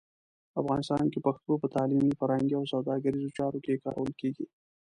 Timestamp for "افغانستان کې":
0.61-1.19